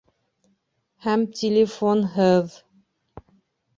Һәм 1.07 1.27
телефонһы-ыҙ. 1.41 2.59